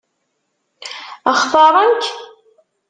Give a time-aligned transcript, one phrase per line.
[1.39, 2.03] Xtaṛen-k?